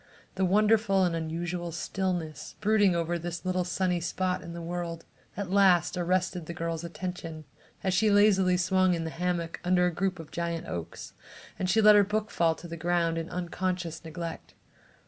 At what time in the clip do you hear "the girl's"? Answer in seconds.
6.47-6.83